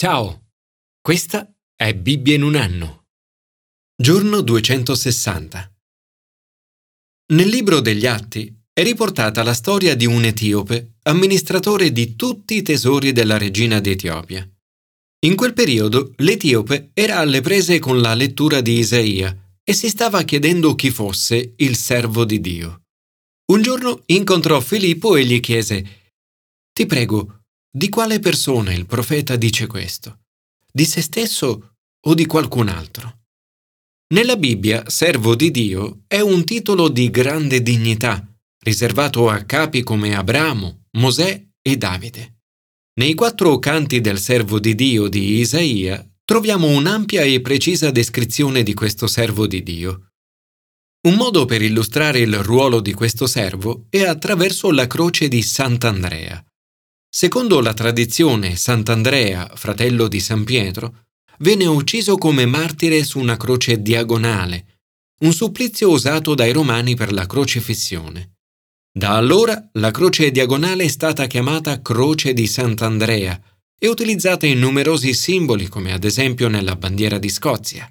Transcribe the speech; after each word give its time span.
Ciao, 0.00 0.52
questa 1.00 1.52
è 1.74 1.92
Bibbia 1.92 2.36
in 2.36 2.44
un 2.44 2.54
anno. 2.54 3.06
Giorno 4.00 4.42
260. 4.42 5.74
Nel 7.32 7.48
libro 7.48 7.80
degli 7.80 8.06
Atti 8.06 8.56
è 8.72 8.84
riportata 8.84 9.42
la 9.42 9.54
storia 9.54 9.96
di 9.96 10.06
un 10.06 10.22
etiope, 10.22 10.98
amministratore 11.02 11.90
di 11.90 12.14
tutti 12.14 12.54
i 12.54 12.62
tesori 12.62 13.10
della 13.10 13.38
regina 13.38 13.80
d'Etiopia. 13.80 14.48
In 15.26 15.34
quel 15.34 15.52
periodo 15.52 16.12
l'etiope 16.18 16.90
era 16.94 17.16
alle 17.16 17.40
prese 17.40 17.80
con 17.80 18.00
la 18.00 18.14
lettura 18.14 18.60
di 18.60 18.78
Isaia 18.78 19.36
e 19.64 19.72
si 19.72 19.88
stava 19.88 20.22
chiedendo 20.22 20.76
chi 20.76 20.90
fosse 20.90 21.54
il 21.56 21.74
servo 21.74 22.24
di 22.24 22.40
Dio. 22.40 22.82
Un 23.50 23.62
giorno 23.62 24.02
incontrò 24.06 24.60
Filippo 24.60 25.16
e 25.16 25.24
gli 25.24 25.40
chiese 25.40 26.12
Ti 26.72 26.86
prego, 26.86 27.37
di 27.78 27.88
quale 27.88 28.18
persona 28.18 28.74
il 28.74 28.86
profeta 28.86 29.36
dice 29.36 29.68
questo? 29.68 30.22
Di 30.70 30.84
se 30.84 31.00
stesso 31.00 31.76
o 32.00 32.14
di 32.14 32.26
qualcun 32.26 32.66
altro? 32.66 33.20
Nella 34.14 34.36
Bibbia, 34.36 34.90
servo 34.90 35.36
di 35.36 35.52
Dio 35.52 36.00
è 36.08 36.18
un 36.18 36.44
titolo 36.44 36.88
di 36.88 37.08
grande 37.08 37.62
dignità, 37.62 38.26
riservato 38.64 39.28
a 39.28 39.44
capi 39.44 39.84
come 39.84 40.16
Abramo, 40.16 40.86
Mosè 40.98 41.46
e 41.62 41.76
Davide. 41.76 42.40
Nei 42.94 43.14
quattro 43.14 43.60
canti 43.60 44.00
del 44.00 44.18
servo 44.18 44.58
di 44.58 44.74
Dio 44.74 45.06
di 45.06 45.38
Isaia 45.38 46.04
troviamo 46.24 46.66
un'ampia 46.66 47.22
e 47.22 47.40
precisa 47.40 47.92
descrizione 47.92 48.64
di 48.64 48.74
questo 48.74 49.06
servo 49.06 49.46
di 49.46 49.62
Dio. 49.62 50.08
Un 51.06 51.14
modo 51.14 51.44
per 51.44 51.62
illustrare 51.62 52.18
il 52.18 52.42
ruolo 52.42 52.80
di 52.80 52.92
questo 52.92 53.28
servo 53.28 53.86
è 53.88 54.02
attraverso 54.02 54.72
la 54.72 54.88
croce 54.88 55.28
di 55.28 55.42
Sant'Andrea. 55.42 56.42
Secondo 57.10 57.60
la 57.60 57.72
tradizione, 57.72 58.54
Sant'Andrea, 58.54 59.52
fratello 59.54 60.08
di 60.08 60.20
San 60.20 60.44
Pietro, 60.44 61.06
venne 61.38 61.64
ucciso 61.64 62.16
come 62.16 62.44
martire 62.44 63.02
su 63.02 63.18
una 63.18 63.38
croce 63.38 63.80
diagonale, 63.80 64.82
un 65.20 65.32
supplizio 65.32 65.90
usato 65.90 66.34
dai 66.34 66.52
romani 66.52 66.94
per 66.94 67.12
la 67.12 67.26
crocifissione. 67.26 68.34
Da 68.92 69.16
allora 69.16 69.68
la 69.74 69.90
croce 69.90 70.30
diagonale 70.30 70.84
è 70.84 70.88
stata 70.88 71.26
chiamata 71.26 71.80
Croce 71.80 72.34
di 72.34 72.46
Sant'Andrea 72.46 73.40
e 73.78 73.88
utilizzata 73.88 74.46
in 74.46 74.58
numerosi 74.58 75.14
simboli 75.14 75.66
come 75.66 75.92
ad 75.92 76.04
esempio 76.04 76.48
nella 76.48 76.76
bandiera 76.76 77.18
di 77.18 77.30
Scozia. 77.30 77.90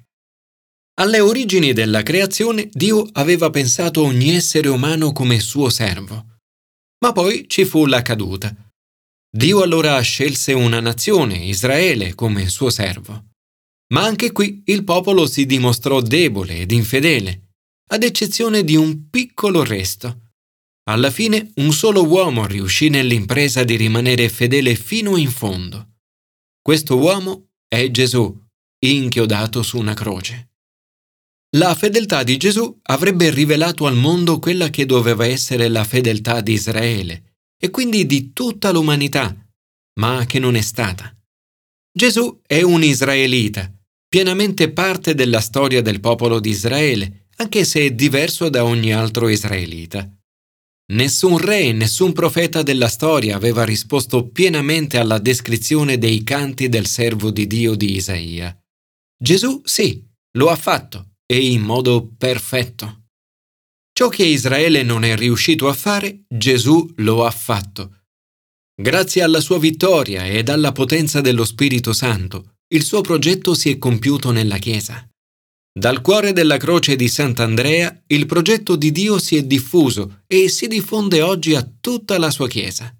Alle 1.00 1.20
origini 1.20 1.72
della 1.72 2.02
creazione 2.02 2.68
Dio 2.70 3.08
aveva 3.12 3.50
pensato 3.50 4.02
ogni 4.02 4.34
essere 4.34 4.68
umano 4.68 5.12
come 5.12 5.40
suo 5.40 5.70
servo. 5.70 6.38
Ma 7.00 7.12
poi 7.12 7.46
ci 7.48 7.64
fu 7.64 7.86
la 7.86 8.02
caduta 8.02 8.67
Dio 9.30 9.62
allora 9.62 10.00
scelse 10.00 10.52
una 10.52 10.80
nazione, 10.80 11.36
Israele, 11.36 12.14
come 12.14 12.48
suo 12.48 12.70
servo. 12.70 13.26
Ma 13.92 14.04
anche 14.04 14.32
qui 14.32 14.62
il 14.66 14.84
popolo 14.84 15.26
si 15.26 15.44
dimostrò 15.44 16.00
debole 16.00 16.58
ed 16.60 16.72
infedele, 16.72 17.48
ad 17.90 18.02
eccezione 18.02 18.64
di 18.64 18.76
un 18.76 19.10
piccolo 19.10 19.64
resto. 19.64 20.32
Alla 20.88 21.10
fine 21.10 21.52
un 21.56 21.72
solo 21.72 22.06
uomo 22.06 22.46
riuscì 22.46 22.88
nell'impresa 22.88 23.64
di 23.64 23.76
rimanere 23.76 24.30
fedele 24.30 24.74
fino 24.74 25.16
in 25.16 25.30
fondo. 25.30 25.96
Questo 26.62 26.96
uomo 26.96 27.50
è 27.68 27.90
Gesù, 27.90 28.34
inchiodato 28.78 29.62
su 29.62 29.78
una 29.78 29.92
croce. 29.94 30.52
La 31.56 31.74
fedeltà 31.74 32.22
di 32.22 32.38
Gesù 32.38 32.78
avrebbe 32.82 33.30
rivelato 33.30 33.86
al 33.86 33.96
mondo 33.96 34.38
quella 34.38 34.70
che 34.70 34.86
doveva 34.86 35.26
essere 35.26 35.68
la 35.68 35.84
fedeltà 35.84 36.40
di 36.40 36.52
Israele, 36.52 37.27
e 37.60 37.70
quindi 37.70 38.06
di 38.06 38.32
tutta 38.32 38.70
l'umanità, 38.70 39.34
ma 40.00 40.24
che 40.26 40.38
non 40.38 40.54
è 40.54 40.60
stata. 40.60 41.12
Gesù 41.92 42.40
è 42.46 42.62
un 42.62 42.84
israelita, 42.84 43.72
pienamente 44.08 44.70
parte 44.70 45.14
della 45.14 45.40
storia 45.40 45.82
del 45.82 46.00
popolo 46.00 46.38
di 46.38 46.50
Israele, 46.50 47.26
anche 47.36 47.64
se 47.64 47.86
è 47.86 47.90
diverso 47.92 48.48
da 48.48 48.64
ogni 48.64 48.92
altro 48.92 49.28
israelita. 49.28 50.10
Nessun 50.90 51.36
re 51.36 51.60
e 51.60 51.72
nessun 51.72 52.12
profeta 52.12 52.62
della 52.62 52.88
storia 52.88 53.36
aveva 53.36 53.64
risposto 53.64 54.28
pienamente 54.28 54.96
alla 54.96 55.18
descrizione 55.18 55.98
dei 55.98 56.24
canti 56.24 56.68
del 56.68 56.86
servo 56.86 57.30
di 57.30 57.46
Dio 57.46 57.74
di 57.74 57.96
Isaia. 57.96 58.58
Gesù 59.20 59.60
sì, 59.64 60.02
lo 60.38 60.48
ha 60.48 60.56
fatto, 60.56 61.16
e 61.26 61.50
in 61.50 61.60
modo 61.60 62.14
perfetto. 62.16 62.97
Ciò 63.98 64.08
che 64.08 64.22
Israele 64.22 64.84
non 64.84 65.02
è 65.02 65.16
riuscito 65.16 65.66
a 65.66 65.72
fare, 65.72 66.20
Gesù 66.28 66.88
lo 66.98 67.24
ha 67.24 67.32
fatto. 67.32 68.02
Grazie 68.80 69.22
alla 69.22 69.40
sua 69.40 69.58
vittoria 69.58 70.24
ed 70.24 70.50
alla 70.50 70.70
potenza 70.70 71.20
dello 71.20 71.44
Spirito 71.44 71.92
Santo, 71.92 72.58
il 72.74 72.84
suo 72.84 73.00
progetto 73.00 73.54
si 73.54 73.70
è 73.70 73.76
compiuto 73.76 74.30
nella 74.30 74.58
Chiesa. 74.58 75.04
Dal 75.76 76.00
cuore 76.00 76.32
della 76.32 76.58
croce 76.58 76.94
di 76.94 77.08
Sant'Andrea 77.08 78.04
il 78.06 78.26
progetto 78.26 78.76
di 78.76 78.92
Dio 78.92 79.18
si 79.18 79.34
è 79.34 79.42
diffuso 79.42 80.22
e 80.28 80.48
si 80.48 80.68
diffonde 80.68 81.20
oggi 81.20 81.56
a 81.56 81.68
tutta 81.80 82.18
la 82.18 82.30
sua 82.30 82.46
Chiesa. 82.46 82.96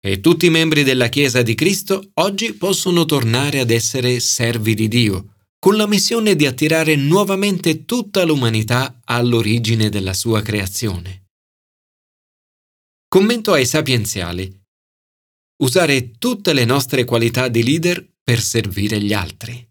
E 0.00 0.20
tutti 0.20 0.46
i 0.46 0.50
membri 0.50 0.84
della 0.84 1.08
Chiesa 1.08 1.42
di 1.42 1.56
Cristo 1.56 2.10
oggi 2.14 2.52
possono 2.52 3.06
tornare 3.06 3.58
ad 3.58 3.72
essere 3.72 4.20
servi 4.20 4.74
di 4.74 4.86
Dio, 4.86 5.37
con 5.60 5.76
la 5.76 5.86
missione 5.86 6.36
di 6.36 6.46
attirare 6.46 6.94
nuovamente 6.94 7.84
tutta 7.84 8.24
l'umanità 8.24 9.00
all'origine 9.04 9.88
della 9.88 10.14
sua 10.14 10.40
creazione. 10.40 11.26
Commento 13.08 13.52
ai 13.52 13.66
sapienziali. 13.66 14.54
Usare 15.62 16.12
tutte 16.18 16.52
le 16.52 16.64
nostre 16.64 17.04
qualità 17.04 17.48
di 17.48 17.64
leader 17.64 18.06
per 18.22 18.40
servire 18.40 19.00
gli 19.00 19.12
altri. 19.12 19.66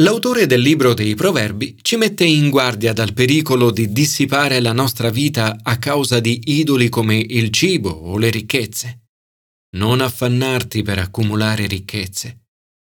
L'autore 0.00 0.46
del 0.46 0.60
libro 0.60 0.94
dei 0.94 1.14
Proverbi 1.14 1.78
ci 1.82 1.96
mette 1.96 2.24
in 2.24 2.48
guardia 2.48 2.92
dal 2.92 3.12
pericolo 3.12 3.70
di 3.70 3.92
dissipare 3.92 4.60
la 4.60 4.72
nostra 4.72 5.10
vita 5.10 5.58
a 5.62 5.78
causa 5.78 6.20
di 6.20 6.40
idoli 6.44 6.88
come 6.88 7.16
il 7.16 7.50
cibo 7.50 7.90
o 7.90 8.16
le 8.16 8.30
ricchezze. 8.30 9.06
Non 9.76 10.00
affannarti 10.00 10.82
per 10.82 10.98
accumulare 10.98 11.66
ricchezze. 11.66 12.44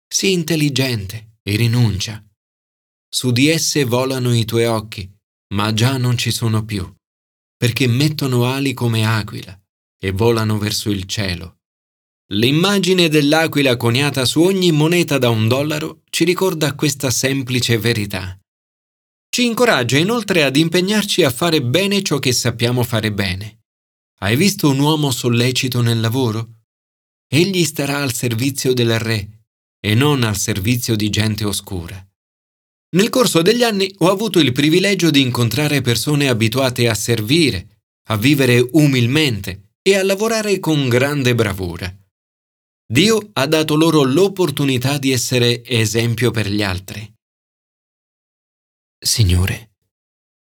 Sii 0.06 0.32
intelligente 0.32 1.34
e 1.47 1.56
rinuncia. 1.56 2.25
Su 3.09 3.31
di 3.31 3.49
esse 3.49 3.84
volano 3.84 4.34
i 4.34 4.44
tuoi 4.44 4.65
occhi, 4.65 5.09
ma 5.55 5.72
già 5.72 5.99
non 5.99 6.16
ci 6.16 6.32
sono 6.32 6.65
più, 6.65 6.91
perché 7.56 7.87
mettono 7.87 8.47
ali 8.47 8.72
come 8.72 9.06
aquila 9.06 9.56
e 9.99 10.10
volano 10.10 10.59
verso 10.59 10.91
il 10.91 11.04
cielo. 11.04 11.59
L'immagine 12.33 13.09
dell'aquila 13.09 13.77
coniata 13.77 14.25
su 14.25 14.41
ogni 14.41 14.72
moneta 14.72 15.19
da 15.19 15.28
un 15.28 15.47
dollaro 15.47 16.03
ci 16.09 16.25
ricorda 16.25 16.75
questa 16.75 17.10
semplice 17.10 17.78
verità. 17.78 18.38
Ci 19.28 19.44
incoraggia 19.44 19.99
inoltre 19.99 20.43
ad 20.43 20.56
impegnarci 20.56 21.22
a 21.22 21.31
fare 21.31 21.62
bene 21.62 22.03
ciò 22.03 22.19
che 22.19 22.33
sappiamo 22.33 22.83
fare 22.83 23.12
bene. 23.12 23.60
Hai 24.21 24.37
visto 24.37 24.71
un 24.71 24.78
uomo 24.78 25.10
sollecito 25.10 25.83
nel 25.83 26.00
lavoro? 26.00 26.62
Egli 27.28 27.65
starà 27.65 28.03
al 28.03 28.15
servizio 28.15 28.72
del 28.72 28.99
re 28.99 29.34
e 29.84 29.95
non 29.95 30.22
al 30.22 30.39
servizio 30.39 30.97
di 30.97 31.11
gente 31.11 31.45
oscura. 31.45 32.03
Nel 32.97 33.11
corso 33.11 33.43
degli 33.43 33.62
anni 33.62 33.93
ho 33.99 34.11
avuto 34.11 34.39
il 34.39 34.53
privilegio 34.53 35.11
di 35.11 35.21
incontrare 35.21 35.83
persone 35.83 36.28
abituate 36.28 36.89
a 36.89 36.95
servire, 36.95 37.83
a 38.09 38.17
vivere 38.17 38.67
umilmente 38.72 39.72
e 39.83 39.97
a 39.97 40.03
lavorare 40.03 40.59
con 40.59 40.89
grande 40.89 41.34
bravura. 41.34 41.95
Dio 42.87 43.28
ha 43.34 43.47
dato 43.47 43.77
loro 43.77 44.05
l'opportunità 44.05 44.97
di 44.97 45.12
essere 45.12 45.62
esempio 45.65 46.31
per 46.31 46.49
gli 46.49 46.62
altri. 46.62 47.12
Signore, 48.99 49.72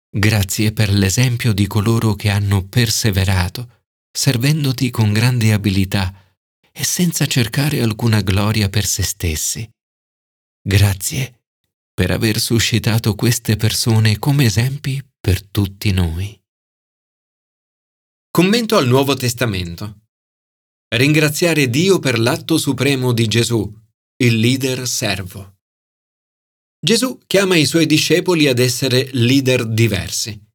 grazie 0.10 0.74
per 0.74 0.90
l'esempio 0.90 1.54
di 1.54 1.66
coloro 1.66 2.14
che 2.16 2.28
hanno 2.30 2.66
perseverato, 2.66 3.86
servendoti 4.12 4.90
con 4.90 5.14
grande 5.14 5.54
abilità 5.54 6.14
e 6.80 6.86
senza 6.86 7.26
cercare 7.26 7.82
alcuna 7.82 8.22
gloria 8.22 8.70
per 8.70 8.86
se 8.86 9.04
stessi. 9.04 9.70
Grazie 10.62 11.42
per 11.94 12.10
aver 12.10 12.40
suscitato 12.40 13.16
queste 13.16 13.58
persone 13.58 14.18
come 14.18 14.46
esempi 14.46 15.06
per 15.20 15.46
tutti 15.46 15.92
noi. 15.92 16.42
Commento 18.32 18.78
al 18.78 18.88
Nuovo 18.88 19.16
Testamento. 19.16 20.06
Ringraziare 20.96 21.70
Dio 21.70 22.00
per 22.00 22.18
l'atto 22.18 22.58
supremo 22.58 23.12
di 23.12 23.28
Gesù, 23.28 23.70
il 24.24 24.40
leader 24.40 24.88
servo. 24.88 25.58
Gesù 26.80 27.20
chiama 27.28 27.58
i 27.58 27.66
suoi 27.66 27.88
discepoli 27.88 28.48
ad 28.48 28.58
essere 28.58 29.10
leader 29.12 29.68
diversi. 29.68 30.49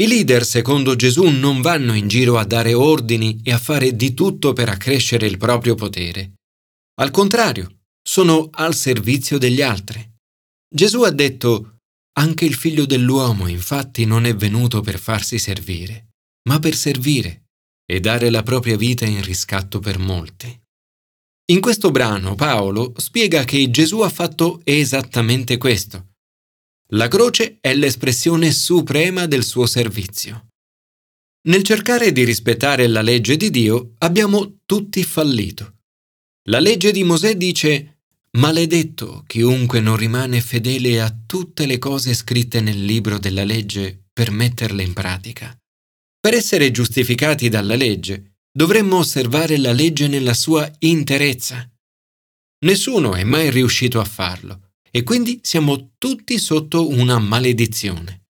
I 0.00 0.06
leader, 0.06 0.44
secondo 0.44 0.94
Gesù, 0.94 1.24
non 1.24 1.60
vanno 1.60 1.92
in 1.92 2.06
giro 2.06 2.38
a 2.38 2.44
dare 2.44 2.72
ordini 2.72 3.40
e 3.42 3.52
a 3.52 3.58
fare 3.58 3.96
di 3.96 4.14
tutto 4.14 4.52
per 4.52 4.68
accrescere 4.68 5.26
il 5.26 5.38
proprio 5.38 5.74
potere. 5.74 6.34
Al 7.00 7.10
contrario, 7.10 7.80
sono 8.00 8.48
al 8.52 8.76
servizio 8.76 9.38
degli 9.38 9.60
altri. 9.60 10.00
Gesù 10.72 11.02
ha 11.02 11.10
detto, 11.10 11.78
anche 12.18 12.44
il 12.44 12.54
figlio 12.54 12.86
dell'uomo 12.86 13.48
infatti 13.48 14.04
non 14.04 14.24
è 14.24 14.36
venuto 14.36 14.82
per 14.82 15.00
farsi 15.00 15.36
servire, 15.38 16.10
ma 16.48 16.60
per 16.60 16.76
servire 16.76 17.46
e 17.84 17.98
dare 17.98 18.30
la 18.30 18.44
propria 18.44 18.76
vita 18.76 19.04
in 19.04 19.22
riscatto 19.22 19.80
per 19.80 19.98
molti. 19.98 20.46
In 21.50 21.60
questo 21.60 21.90
brano 21.90 22.36
Paolo 22.36 22.92
spiega 22.96 23.42
che 23.42 23.68
Gesù 23.70 24.00
ha 24.00 24.10
fatto 24.10 24.60
esattamente 24.62 25.56
questo. 25.56 26.07
La 26.92 27.08
croce 27.08 27.58
è 27.60 27.74
l'espressione 27.74 28.50
suprema 28.50 29.26
del 29.26 29.44
suo 29.44 29.66
servizio. 29.66 30.46
Nel 31.48 31.62
cercare 31.62 32.12
di 32.12 32.24
rispettare 32.24 32.86
la 32.86 33.02
legge 33.02 33.36
di 33.36 33.50
Dio 33.50 33.92
abbiamo 33.98 34.60
tutti 34.64 35.04
fallito. 35.04 35.80
La 36.48 36.60
legge 36.60 36.90
di 36.90 37.04
Mosè 37.04 37.36
dice 37.36 38.04
Maledetto 38.38 39.22
chiunque 39.26 39.80
non 39.80 39.96
rimane 39.96 40.40
fedele 40.40 41.02
a 41.02 41.14
tutte 41.26 41.66
le 41.66 41.76
cose 41.76 42.14
scritte 42.14 42.62
nel 42.62 42.82
libro 42.82 43.18
della 43.18 43.44
legge 43.44 44.04
per 44.10 44.30
metterle 44.30 44.82
in 44.82 44.94
pratica. 44.94 45.54
Per 46.18 46.32
essere 46.32 46.70
giustificati 46.70 47.50
dalla 47.50 47.76
legge, 47.76 48.38
dovremmo 48.50 48.96
osservare 48.96 49.58
la 49.58 49.72
legge 49.72 50.08
nella 50.08 50.34
sua 50.34 50.70
interezza. 50.78 51.70
Nessuno 52.64 53.14
è 53.14 53.24
mai 53.24 53.50
riuscito 53.50 54.00
a 54.00 54.04
farlo 54.06 54.67
e 54.90 55.02
quindi 55.02 55.40
siamo 55.42 55.92
tutti 55.98 56.38
sotto 56.38 56.88
una 56.88 57.18
maledizione. 57.18 58.22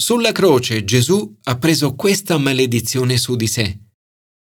Sulla 0.00 0.32
croce 0.32 0.84
Gesù 0.84 1.36
ha 1.42 1.58
preso 1.58 1.94
questa 1.94 2.38
maledizione 2.38 3.16
su 3.16 3.34
di 3.34 3.46
sé. 3.46 3.78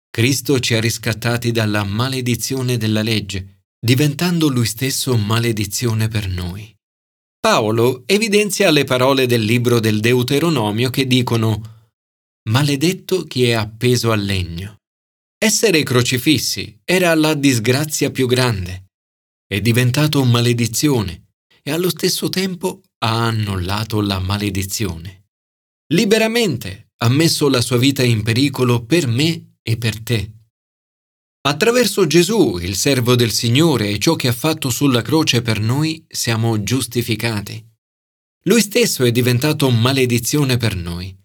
Cristo 0.10 0.60
ci 0.60 0.76
ha 0.76 0.80
riscattati 0.80 1.52
dalla 1.52 1.84
maledizione 1.84 2.78
della 2.78 3.02
legge, 3.02 3.64
diventando 3.80 4.48
lui 4.48 4.66
stesso 4.66 5.18
maledizione 5.18 6.08
per 6.08 6.28
noi. 6.28 6.74
Paolo 7.40 8.04
evidenzia 8.06 8.70
le 8.72 8.84
parole 8.84 9.26
del 9.26 9.44
libro 9.44 9.80
del 9.80 10.00
Deuteronomio 10.00 10.90
che 10.90 11.06
dicono 11.08 11.80
Maledetto 12.50 13.24
chi 13.24 13.46
è 13.46 13.54
appeso 13.54 14.12
al 14.12 14.24
legno. 14.24 14.78
Essere 15.38 15.84
crocifissi 15.84 16.80
era 16.84 17.14
la 17.16 17.34
disgrazia 17.34 18.12
più 18.12 18.28
grande. 18.28 18.86
È 19.46 19.60
diventato 19.60 20.24
maledizione 20.24 21.31
e 21.64 21.72
allo 21.72 21.90
stesso 21.90 22.30
tempo 22.30 22.82
ha 23.00 23.28
annullato 23.28 24.02
la 24.02 24.20
maledizione. 24.20 25.30
Liberamente 25.94 26.92
ha 26.98 27.10
messo 27.10 27.50
la 27.50 27.62
sua 27.62 27.78
vita 27.78 28.04
in 28.04 28.24
pericolo 28.24 28.86
per 28.86 29.08
me 29.08 29.56
e 29.62 29.78
per 29.78 30.02
te. 30.02 30.32
Attraverso 31.44 32.06
Gesù, 32.06 32.60
il 32.60 32.76
servo 32.76 33.16
del 33.16 33.32
Signore 33.32 33.90
e 33.90 33.98
ciò 33.98 34.16
che 34.16 34.28
ha 34.28 34.34
fatto 34.34 34.70
sulla 34.70 35.02
croce 35.02 35.42
per 35.42 35.60
noi, 35.60 36.06
siamo 36.08 36.62
giustificati. 36.62 37.66
Lui 38.44 38.62
stesso 38.62 39.04
è 39.04 39.12
diventato 39.12 39.70
maledizione 39.70 40.58
per 40.58 40.76
noi. 40.76 41.16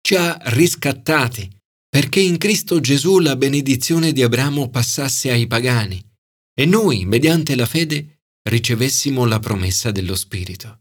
Ci 0.00 0.14
ha 0.14 0.38
riscattati 0.44 1.50
perché 1.88 2.20
in 2.20 2.38
Cristo 2.38 2.80
Gesù 2.80 3.18
la 3.18 3.34
benedizione 3.36 4.12
di 4.12 4.22
Abramo 4.22 4.68
passasse 4.70 5.30
ai 5.30 5.46
pagani 5.46 6.00
e 6.54 6.66
noi, 6.66 7.04
mediante 7.04 7.54
la 7.54 7.66
fede, 7.66 8.17
ricevessimo 8.48 9.24
la 9.24 9.38
promessa 9.38 9.90
dello 9.90 10.14
Spirito. 10.14 10.80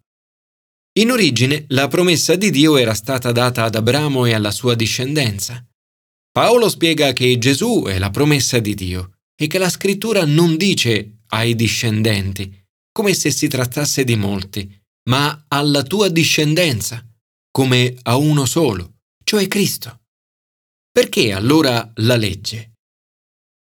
In 0.97 1.11
origine 1.11 1.65
la 1.69 1.87
promessa 1.87 2.35
di 2.35 2.49
Dio 2.49 2.77
era 2.77 2.93
stata 2.93 3.31
data 3.31 3.63
ad 3.65 3.75
Abramo 3.75 4.25
e 4.25 4.33
alla 4.33 4.51
sua 4.51 4.73
discendenza. 4.73 5.63
Paolo 6.31 6.69
spiega 6.69 7.13
che 7.13 7.37
Gesù 7.37 7.85
è 7.87 7.99
la 7.99 8.09
promessa 8.09 8.59
di 8.59 8.73
Dio 8.73 9.19
e 9.35 9.47
che 9.47 9.57
la 9.57 9.69
scrittura 9.69 10.25
non 10.25 10.57
dice 10.57 11.19
ai 11.27 11.55
discendenti, 11.55 12.65
come 12.91 13.13
se 13.13 13.29
si 13.29 13.47
trattasse 13.47 14.03
di 14.03 14.15
molti, 14.15 14.75
ma 15.09 15.45
alla 15.47 15.83
tua 15.83 16.09
discendenza, 16.09 17.05
come 17.51 17.95
a 18.03 18.15
uno 18.15 18.45
solo, 18.45 18.95
cioè 19.23 19.47
Cristo. 19.47 20.01
Perché 20.91 21.31
allora 21.31 21.91
la 21.97 22.15
legge? 22.15 22.73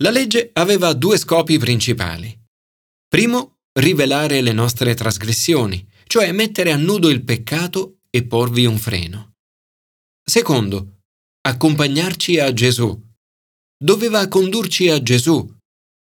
La 0.02 0.10
legge 0.10 0.50
aveva 0.54 0.94
due 0.94 1.18
scopi 1.18 1.60
principali. 1.60 2.36
Primo, 3.07 3.59
rivelare 3.80 4.42
le 4.42 4.52
nostre 4.52 4.94
trasgressioni, 4.94 5.86
cioè 6.06 6.31
mettere 6.31 6.72
a 6.72 6.78
nudo 6.78 7.10
il 7.10 7.24
peccato 7.24 8.00
e 8.10 8.24
porvi 8.26 8.66
un 8.66 8.78
freno. 8.78 9.34
Secondo, 10.24 11.02
accompagnarci 11.42 12.40
a 12.40 12.54
Gesù. 12.54 13.00
Doveva 13.81 14.28
condurci 14.28 14.90
a 14.90 15.02
Gesù. 15.02 15.48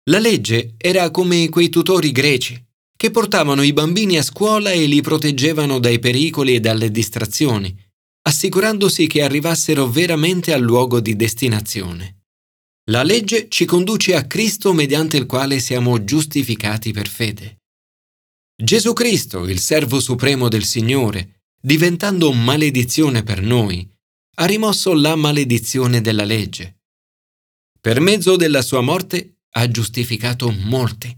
La 0.09 0.19
legge 0.19 0.73
era 0.77 1.11
come 1.11 1.49
quei 1.49 1.69
tutori 1.69 2.11
greci 2.11 2.61
che 3.01 3.09
portavano 3.09 3.63
i 3.63 3.73
bambini 3.73 4.19
a 4.19 4.21
scuola 4.21 4.71
e 4.71 4.85
li 4.85 5.01
proteggevano 5.01 5.79
dai 5.79 5.97
pericoli 5.97 6.53
e 6.53 6.59
dalle 6.59 6.91
distrazioni, 6.91 7.75
assicurandosi 8.27 9.07
che 9.07 9.23
arrivassero 9.23 9.89
veramente 9.89 10.53
al 10.53 10.61
luogo 10.61 10.99
di 10.99 11.15
destinazione. 11.15 12.20
La 12.89 13.03
legge 13.03 13.47
ci 13.47 13.65
conduce 13.65 14.15
a 14.15 14.25
Cristo 14.25 14.73
mediante 14.73 15.17
il 15.17 15.27
quale 15.27 15.59
siamo 15.59 16.03
giustificati 16.03 16.91
per 16.91 17.07
fede. 17.07 17.59
Gesù 18.55 18.93
Cristo, 18.93 19.47
il 19.47 19.59
servo 19.59 19.99
supremo 19.99 20.47
del 20.47 20.63
Signore, 20.63 21.43
diventando 21.61 22.31
maledizione 22.33 23.21
per 23.21 23.41
noi, 23.41 23.87
ha 24.35 24.45
rimosso 24.45 24.93
la 24.93 25.15
maledizione 25.15 26.01
della 26.01 26.23
legge. 26.23 26.79
Per 27.79 27.99
mezzo 27.99 28.35
della 28.35 28.63
sua 28.63 28.81
morte 28.81 29.41
ha 29.51 29.67
giustificato 29.69 30.49
molti. 30.51 31.15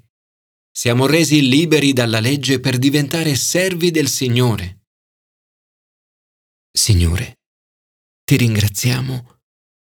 Siamo 0.70 1.06
resi 1.06 1.48
liberi 1.48 1.94
dalla 1.94 2.20
legge 2.20 2.60
per 2.60 2.78
diventare 2.78 3.36
servi 3.36 3.92
del 3.92 4.10
Signore. 4.10 4.88
Signore, 6.72 7.40
ti 8.24 8.36
ringraziamo 8.38 9.33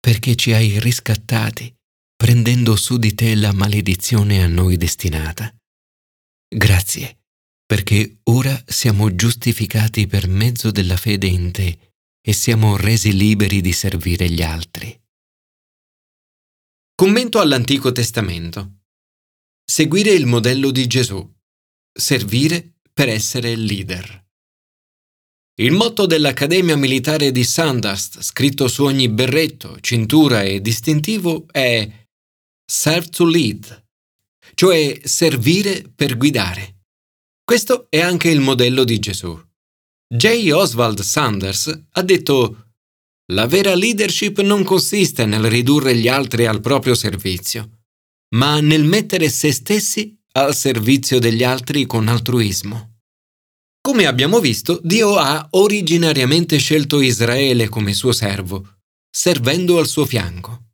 perché 0.03 0.35
ci 0.35 0.51
hai 0.51 0.81
riscattati, 0.81 1.73
prendendo 2.13 2.75
su 2.75 2.97
di 2.97 3.13
te 3.13 3.35
la 3.35 3.53
maledizione 3.53 4.43
a 4.43 4.47
noi 4.47 4.75
destinata. 4.75 5.55
Grazie, 6.45 7.19
perché 7.65 8.19
ora 8.23 8.61
siamo 8.67 9.15
giustificati 9.15 10.05
per 10.05 10.27
mezzo 10.27 10.71
della 10.71 10.97
fede 10.97 11.27
in 11.27 11.53
te 11.53 11.93
e 12.21 12.33
siamo 12.33 12.75
resi 12.75 13.15
liberi 13.15 13.61
di 13.61 13.71
servire 13.71 14.29
gli 14.29 14.41
altri. 14.41 14.93
Commento 16.95 17.39
all'Antico 17.39 17.93
Testamento. 17.93 18.79
Seguire 19.63 20.11
il 20.11 20.25
modello 20.25 20.71
di 20.71 20.85
Gesù. 20.85 21.33
Servire 21.97 22.73
per 22.91 23.07
essere 23.07 23.55
leader. 23.55 24.22
Il 25.57 25.71
motto 25.71 26.07
dell'Accademia 26.07 26.75
Militare 26.75 27.31
di 27.31 27.43
Sandhurst, 27.43 28.23
scritto 28.23 28.67
su 28.67 28.85
ogni 28.85 29.07
berretto, 29.07 29.77
cintura 29.81 30.41
e 30.41 30.61
distintivo, 30.61 31.45
è 31.51 31.87
Serve 32.65 33.09
to 33.09 33.23
Lead, 33.23 33.85
cioè 34.55 34.99
servire 35.03 35.83
per 35.95 36.17
guidare. 36.17 36.85
Questo 37.43 37.85
è 37.89 37.99
anche 37.99 38.31
il 38.31 38.39
modello 38.39 38.83
di 38.83 38.97
Gesù. 38.97 39.39
J. 40.07 40.49
Oswald 40.51 41.01
Sanders 41.01 41.83
ha 41.91 42.01
detto 42.01 42.71
La 43.31 43.45
vera 43.45 43.75
leadership 43.75 44.39
non 44.39 44.63
consiste 44.63 45.27
nel 45.27 45.43
ridurre 45.43 45.95
gli 45.95 46.07
altri 46.07 46.47
al 46.47 46.61
proprio 46.61 46.95
servizio, 46.95 47.83
ma 48.35 48.59
nel 48.59 48.85
mettere 48.85 49.29
se 49.29 49.51
stessi 49.51 50.19
al 50.31 50.55
servizio 50.55 51.19
degli 51.19 51.43
altri 51.43 51.85
con 51.85 52.07
altruismo. 52.07 52.92
Come 53.85 54.05
abbiamo 54.05 54.39
visto, 54.39 54.79
Dio 54.81 55.17
ha 55.17 55.45
originariamente 55.51 56.57
scelto 56.57 57.01
Israele 57.01 57.67
come 57.67 57.93
suo 57.93 58.13
servo, 58.13 58.77
servendo 59.09 59.77
al 59.77 59.87
suo 59.87 60.05
fianco. 60.05 60.69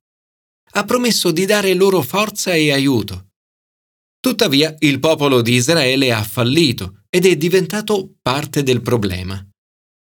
Ha 0.74 0.86
promesso 0.86 1.32
di 1.32 1.46
dare 1.48 1.74
loro 1.74 2.04
forza 2.04 2.54
e 2.54 2.72
aiuto. 2.72 3.30
Tuttavia, 4.20 4.76
il 4.82 5.00
popolo 5.00 5.42
di 5.42 5.54
Israele 5.54 6.14
ha 6.14 6.24
fallito 6.24 7.02
ed 7.10 7.26
è 7.26 7.36
diventato 7.36 8.18
parte 8.22 8.62
del 8.62 8.84
problema. 8.84 9.44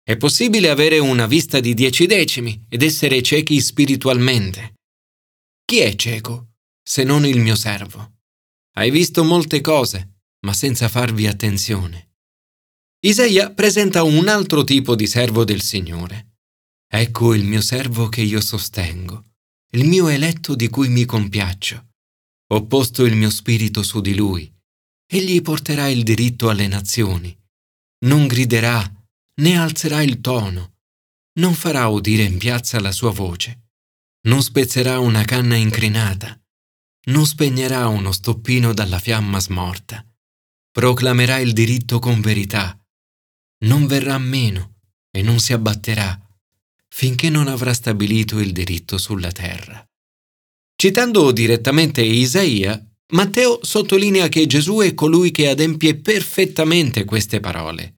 È 0.03 0.15
possibile 0.17 0.69
avere 0.69 0.99
una 0.99 1.25
vista 1.25 1.59
di 1.59 1.73
dieci 1.73 2.05
decimi 2.05 2.67
ed 2.69 2.83
essere 2.83 3.23
ciechi 3.23 3.59
spiritualmente. 3.61 4.75
Chi 5.65 5.79
è 5.79 5.95
cieco, 5.95 6.49
se 6.83 7.03
non 7.03 7.25
il 7.25 7.39
mio 7.39 7.55
servo? 7.55 8.17
Hai 8.75 8.91
visto 8.91 9.23
molte 9.23 9.59
cose, 9.59 10.21
ma 10.45 10.53
senza 10.53 10.87
farvi 10.87 11.25
attenzione. 11.25 12.10
Isaia 13.03 13.49
presenta 13.51 14.03
un 14.03 14.27
altro 14.27 14.63
tipo 14.63 14.93
di 14.93 15.07
servo 15.07 15.43
del 15.43 15.63
Signore. 15.63 16.35
Ecco 16.87 17.33
il 17.33 17.43
mio 17.45 17.59
servo 17.59 18.09
che 18.09 18.21
io 18.21 18.39
sostengo, 18.39 19.31
il 19.71 19.87
mio 19.87 20.07
eletto 20.07 20.53
di 20.53 20.67
cui 20.67 20.87
mi 20.87 21.05
compiaccio. 21.05 21.93
Ho 22.53 22.67
posto 22.67 23.03
il 23.03 23.15
mio 23.15 23.31
spirito 23.31 23.81
su 23.81 24.01
di 24.01 24.13
lui. 24.13 24.53
Egli 25.11 25.41
porterà 25.41 25.87
il 25.87 26.03
diritto 26.03 26.49
alle 26.49 26.67
nazioni. 26.67 27.35
Non 28.05 28.27
griderà, 28.27 28.87
né 29.37 29.57
alzerà 29.57 30.03
il 30.03 30.21
tono. 30.21 30.75
Non 31.39 31.55
farà 31.55 31.87
udire 31.87 32.21
in 32.21 32.37
piazza 32.37 32.79
la 32.79 32.91
sua 32.91 33.09
voce. 33.09 33.69
Non 34.27 34.43
spezzerà 34.43 34.99
una 34.99 35.23
canna 35.23 35.55
incrinata. 35.55 36.39
Non 37.05 37.25
spegnerà 37.25 37.87
uno 37.87 38.11
stoppino 38.11 38.75
dalla 38.75 38.99
fiamma 38.99 39.39
smorta. 39.39 40.05
Proclamerà 40.69 41.39
il 41.39 41.53
diritto 41.53 41.97
con 41.97 42.21
verità 42.21 42.75
non 43.65 43.87
verrà 43.87 44.17
meno 44.17 44.75
e 45.11 45.21
non 45.21 45.39
si 45.39 45.53
abbatterà 45.53 46.19
finché 46.93 47.29
non 47.29 47.47
avrà 47.47 47.73
stabilito 47.73 48.39
il 48.39 48.51
diritto 48.51 48.97
sulla 48.97 49.31
terra. 49.31 49.83
Citando 50.75 51.31
direttamente 51.31 52.01
Isaia, 52.01 52.83
Matteo 53.13 53.59
sottolinea 53.61 54.29
che 54.29 54.45
Gesù 54.45 54.79
è 54.79 54.93
colui 54.93 55.31
che 55.31 55.49
adempie 55.49 55.95
perfettamente 55.95 57.03
queste 57.03 57.39
parole. 57.39 57.95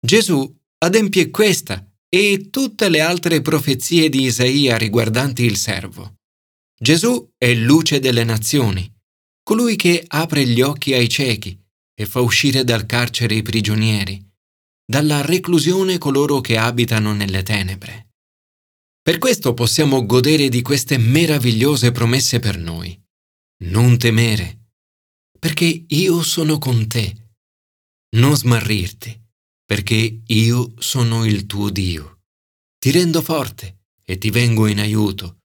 Gesù 0.00 0.52
adempie 0.78 1.30
questa 1.30 1.84
e 2.08 2.48
tutte 2.50 2.88
le 2.88 3.00
altre 3.00 3.40
profezie 3.40 4.08
di 4.08 4.22
Isaia 4.22 4.76
riguardanti 4.76 5.44
il 5.44 5.56
servo. 5.56 6.16
Gesù 6.78 7.32
è 7.36 7.52
luce 7.54 8.00
delle 8.00 8.24
nazioni, 8.24 8.92
colui 9.42 9.76
che 9.76 10.04
apre 10.06 10.46
gli 10.46 10.60
occhi 10.60 10.94
ai 10.94 11.08
ciechi 11.08 11.60
e 11.94 12.06
fa 12.06 12.20
uscire 12.20 12.64
dal 12.64 12.86
carcere 12.86 13.34
i 13.34 13.42
prigionieri, 13.42 14.31
dalla 14.84 15.20
reclusione 15.22 15.98
coloro 15.98 16.40
che 16.40 16.56
abitano 16.56 17.12
nelle 17.12 17.42
tenebre. 17.42 18.08
Per 19.02 19.18
questo 19.18 19.52
possiamo 19.54 20.06
godere 20.06 20.48
di 20.48 20.62
queste 20.62 20.96
meravigliose 20.96 21.90
promesse 21.90 22.38
per 22.38 22.56
noi. 22.58 22.96
Non 23.64 23.98
temere, 23.98 24.70
perché 25.38 25.84
io 25.88 26.22
sono 26.22 26.58
con 26.58 26.86
te. 26.86 27.30
Non 28.16 28.36
smarrirti, 28.36 29.20
perché 29.64 30.20
io 30.24 30.74
sono 30.78 31.24
il 31.24 31.46
tuo 31.46 31.70
Dio. 31.70 32.20
Ti 32.78 32.90
rendo 32.90 33.22
forte 33.22 33.86
e 34.04 34.18
ti 34.18 34.30
vengo 34.30 34.66
in 34.66 34.78
aiuto 34.78 35.38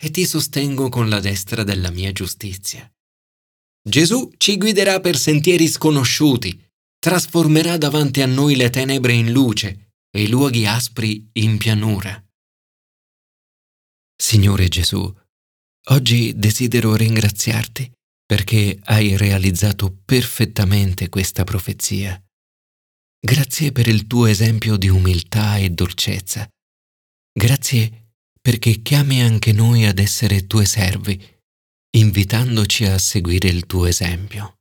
e 0.00 0.10
ti 0.10 0.26
sostengo 0.26 0.88
con 0.88 1.08
la 1.08 1.20
destra 1.20 1.64
della 1.64 1.90
mia 1.90 2.12
giustizia. 2.12 2.90
Gesù 3.82 4.30
ci 4.36 4.58
guiderà 4.58 5.00
per 5.00 5.16
sentieri 5.16 5.66
sconosciuti, 5.66 6.67
trasformerà 6.98 7.76
davanti 7.76 8.22
a 8.22 8.26
noi 8.26 8.56
le 8.56 8.70
tenebre 8.70 9.12
in 9.12 9.30
luce 9.32 9.92
e 10.10 10.22
i 10.22 10.28
luoghi 10.28 10.66
aspri 10.66 11.28
in 11.34 11.58
pianura. 11.58 12.22
Signore 14.20 14.68
Gesù, 14.68 15.14
oggi 15.90 16.36
desidero 16.36 16.96
ringraziarti 16.96 17.90
perché 18.26 18.78
hai 18.84 19.16
realizzato 19.16 20.02
perfettamente 20.04 21.08
questa 21.08 21.44
profezia. 21.44 22.20
Grazie 23.20 23.72
per 23.72 23.86
il 23.88 24.06
tuo 24.06 24.26
esempio 24.26 24.76
di 24.76 24.88
umiltà 24.88 25.56
e 25.56 25.70
dolcezza. 25.70 26.48
Grazie 27.32 28.12
perché 28.40 28.82
chiami 28.82 29.22
anche 29.22 29.52
noi 29.52 29.86
ad 29.86 29.98
essere 29.98 30.46
tuoi 30.46 30.66
servi, 30.66 31.20
invitandoci 31.96 32.84
a 32.84 32.98
seguire 32.98 33.48
il 33.48 33.66
tuo 33.66 33.86
esempio. 33.86 34.57